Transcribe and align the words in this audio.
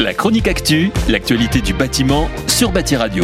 La 0.00 0.12
chronique 0.12 0.48
actu, 0.48 0.90
l'actualité 1.08 1.60
du 1.60 1.72
bâtiment 1.72 2.26
sur 2.48 2.72
Bâti 2.72 2.96
Radio. 2.96 3.22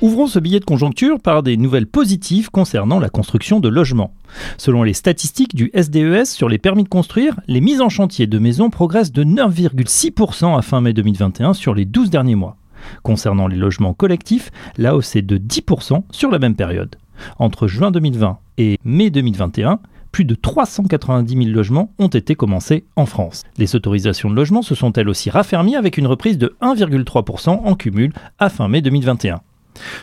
Ouvrons 0.00 0.26
ce 0.26 0.38
billet 0.38 0.60
de 0.60 0.64
conjoncture 0.64 1.20
par 1.20 1.42
des 1.42 1.58
nouvelles 1.58 1.86
positives 1.86 2.50
concernant 2.50 2.98
la 2.98 3.10
construction 3.10 3.60
de 3.60 3.68
logements. 3.68 4.14
Selon 4.56 4.82
les 4.82 4.94
statistiques 4.94 5.54
du 5.54 5.70
SDES 5.74 6.24
sur 6.24 6.48
les 6.48 6.56
permis 6.56 6.84
de 6.84 6.88
construire, 6.88 7.38
les 7.48 7.60
mises 7.60 7.82
en 7.82 7.90
chantier 7.90 8.26
de 8.26 8.38
maisons 8.38 8.70
progressent 8.70 9.12
de 9.12 9.24
9,6% 9.24 10.56
à 10.56 10.62
fin 10.62 10.80
mai 10.80 10.94
2021 10.94 11.52
sur 11.52 11.74
les 11.74 11.84
12 11.84 12.08
derniers 12.08 12.34
mois. 12.34 12.56
Concernant 13.02 13.46
les 13.46 13.56
logements 13.56 13.92
collectifs, 13.92 14.50
la 14.78 14.96
hausse 14.96 15.16
est 15.16 15.22
de 15.22 15.36
10% 15.36 16.04
sur 16.10 16.30
la 16.30 16.38
même 16.38 16.54
période. 16.54 16.96
Entre 17.38 17.68
juin 17.68 17.90
2020 17.90 18.38
et 18.56 18.78
mai 18.84 19.10
2021, 19.10 19.80
plus 20.18 20.24
de 20.24 20.34
390 20.34 21.44
000 21.44 21.54
logements 21.54 21.92
ont 22.00 22.08
été 22.08 22.34
commencés 22.34 22.82
en 22.96 23.06
France. 23.06 23.44
Les 23.56 23.76
autorisations 23.76 24.28
de 24.28 24.34
logement 24.34 24.62
se 24.62 24.74
sont 24.74 24.92
elles 24.94 25.08
aussi 25.08 25.30
raffermies 25.30 25.76
avec 25.76 25.96
une 25.96 26.08
reprise 26.08 26.38
de 26.38 26.56
1,3% 26.60 27.50
en 27.50 27.74
cumul 27.76 28.12
à 28.40 28.48
fin 28.48 28.66
mai 28.66 28.80
2021. 28.80 29.42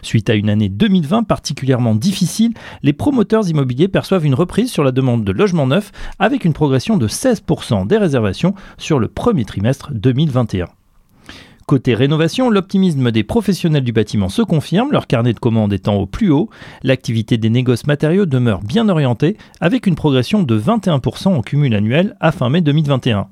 Suite 0.02 0.30
à 0.30 0.36
une 0.36 0.50
année 0.50 0.70
2020 0.70 1.24
particulièrement 1.24 1.96
difficile, 1.96 2.54
les 2.82 2.94
promoteurs 2.94 3.50
immobiliers 3.50 3.90
perçoivent 3.90 4.26
une 4.26 4.36
reprise 4.36 4.72
sur 4.72 4.86
la 4.86 4.94
demande 4.94 5.26
de 5.26 5.34
logements 5.34 5.68
neufs 5.68 5.92
avec 6.18 6.46
une 6.46 6.54
progression 6.54 6.96
de 6.96 7.10
16% 7.10 7.86
des 7.86 7.98
réservations 7.98 8.56
sur 8.78 9.00
le 9.00 9.10
premier 9.10 9.44
trimestre 9.44 9.92
2021. 9.92 10.68
Côté 11.66 11.96
rénovation, 11.96 12.52
l'optimisme 12.52 13.10
des 13.10 13.24
professionnels 13.24 13.84
du 13.84 13.92
bâtiment 13.92 14.30
se 14.30 14.44
confirme, 14.44 14.92
leur 14.92 15.08
carnet 15.08 15.34
de 15.34 15.40
commandes 15.40 15.74
étant 15.74 15.96
au 15.96 16.06
plus 16.06 16.30
haut. 16.30 16.48
L'activité 16.84 17.38
des 17.38 17.50
négoces 17.50 17.88
matériaux 17.88 18.28
demeure 18.28 18.62
bien 18.62 18.88
orientée, 18.88 19.36
avec 19.62 19.88
une 19.88 19.96
progression 19.96 20.44
de 20.44 20.60
21% 20.60 21.30
en 21.30 21.42
cumul 21.42 21.74
annuel 21.74 22.16
à 22.20 22.32
fin 22.32 22.50
mai 22.50 22.62
2021. 22.62 23.30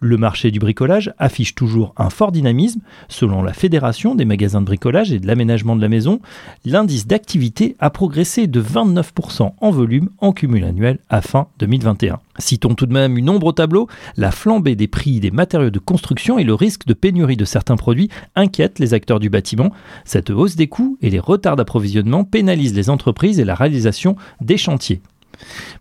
Le 0.00 0.16
marché 0.16 0.50
du 0.50 0.58
bricolage 0.58 1.12
affiche 1.18 1.54
toujours 1.54 1.94
un 1.96 2.10
fort 2.10 2.32
dynamisme. 2.32 2.80
Selon 3.08 3.42
la 3.42 3.52
Fédération 3.52 4.14
des 4.14 4.24
magasins 4.24 4.60
de 4.60 4.66
bricolage 4.66 5.12
et 5.12 5.18
de 5.18 5.26
l'aménagement 5.26 5.76
de 5.76 5.82
la 5.82 5.88
maison, 5.88 6.20
l'indice 6.64 7.06
d'activité 7.06 7.76
a 7.78 7.90
progressé 7.90 8.46
de 8.46 8.62
29% 8.62 9.52
en 9.60 9.70
volume 9.70 10.10
en 10.18 10.32
cumul 10.32 10.64
annuel 10.64 10.98
à 11.08 11.20
fin 11.20 11.46
2021. 11.58 12.18
Citons 12.38 12.74
tout 12.74 12.86
de 12.86 12.92
même 12.92 13.16
une 13.16 13.30
ombre 13.30 13.48
au 13.48 13.52
tableau, 13.52 13.88
la 14.16 14.32
flambée 14.32 14.74
des 14.74 14.88
prix 14.88 15.20
des 15.20 15.30
matériaux 15.30 15.70
de 15.70 15.78
construction 15.78 16.38
et 16.38 16.44
le 16.44 16.54
risque 16.54 16.86
de 16.86 16.94
pénurie 16.94 17.36
de 17.36 17.44
certains 17.44 17.76
produits 17.76 18.08
inquiètent 18.34 18.80
les 18.80 18.92
acteurs 18.92 19.20
du 19.20 19.30
bâtiment. 19.30 19.70
Cette 20.04 20.30
hausse 20.30 20.56
des 20.56 20.66
coûts 20.66 20.98
et 21.00 21.10
les 21.10 21.20
retards 21.20 21.56
d'approvisionnement 21.56 22.24
pénalisent 22.24 22.74
les 22.74 22.90
entreprises 22.90 23.38
et 23.38 23.44
la 23.44 23.54
réalisation 23.54 24.16
des 24.40 24.56
chantiers. 24.56 25.00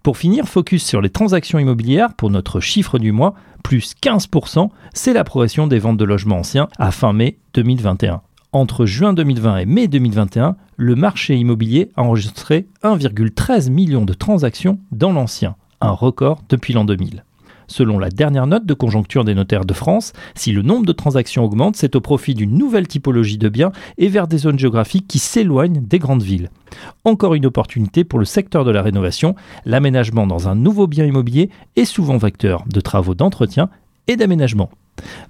Pour 0.01 0.17
finir, 0.17 0.47
focus 0.47 0.85
sur 0.85 1.01
les 1.01 1.09
transactions 1.09 1.59
immobilières 1.59 2.13
pour 2.13 2.29
notre 2.29 2.59
chiffre 2.59 2.99
du 2.99 3.11
mois, 3.11 3.35
plus 3.63 3.95
15%, 4.01 4.69
c'est 4.93 5.13
la 5.13 5.23
progression 5.23 5.67
des 5.67 5.79
ventes 5.79 5.97
de 5.97 6.05
logements 6.05 6.39
anciens 6.39 6.67
à 6.77 6.91
fin 6.91 7.13
mai 7.13 7.37
2021. 7.53 8.21
Entre 8.51 8.85
juin 8.85 9.13
2020 9.13 9.57
et 9.57 9.65
mai 9.65 9.87
2021, 9.87 10.55
le 10.77 10.95
marché 10.95 11.35
immobilier 11.35 11.89
a 11.95 12.03
enregistré 12.03 12.67
1,13 12.83 13.71
million 13.71 14.05
de 14.05 14.13
transactions 14.13 14.79
dans 14.91 15.11
l'ancien, 15.11 15.55
un 15.81 15.91
record 15.91 16.43
depuis 16.49 16.73
l'an 16.73 16.85
2000. 16.85 17.23
Selon 17.67 17.99
la 17.99 18.09
dernière 18.09 18.47
note 18.47 18.65
de 18.65 18.73
conjoncture 18.73 19.23
des 19.23 19.35
notaires 19.35 19.65
de 19.65 19.73
France, 19.73 20.13
si 20.35 20.51
le 20.51 20.61
nombre 20.61 20.85
de 20.85 20.91
transactions 20.91 21.43
augmente, 21.43 21.75
c'est 21.75 21.95
au 21.95 22.01
profit 22.01 22.33
d'une 22.33 22.57
nouvelle 22.57 22.87
typologie 22.87 23.37
de 23.37 23.49
biens 23.49 23.71
et 23.97 24.07
vers 24.07 24.27
des 24.27 24.37
zones 24.37 24.59
géographiques 24.59 25.07
qui 25.07 25.19
s'éloignent 25.19 25.81
des 25.81 25.99
grandes 25.99 26.23
villes. 26.23 26.49
Encore 27.03 27.35
une 27.35 27.45
opportunité 27.45 28.03
pour 28.03 28.19
le 28.19 28.25
secteur 28.25 28.65
de 28.65 28.71
la 28.71 28.81
rénovation, 28.81 29.35
l'aménagement 29.65 30.27
dans 30.27 30.47
un 30.47 30.55
nouveau 30.55 30.87
bien 30.87 31.05
immobilier 31.05 31.49
est 31.75 31.85
souvent 31.85 32.17
vecteur 32.17 32.63
de 32.67 32.81
travaux 32.81 33.15
d'entretien 33.15 33.69
et 34.07 34.15
d'aménagement. 34.15 34.69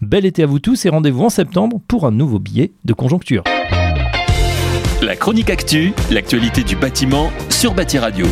Bel 0.02 0.26
été 0.26 0.44
à 0.44 0.46
vous 0.46 0.60
tous 0.60 0.86
et 0.86 0.90
rendez-vous 0.90 1.24
en 1.24 1.30
septembre 1.30 1.80
pour 1.88 2.06
un 2.06 2.12
nouveau 2.12 2.40
billet 2.40 2.74
de 2.84 2.94
conjoncture. 2.94 3.44
La 5.02 5.16
chronique 5.16 5.50
actu, 5.50 5.94
l'actualité 6.12 6.64
du 6.64 6.76
bâtiment 6.76 7.30
sur 7.50 7.74
Bâti 7.74 7.98
Radio. 7.98 8.26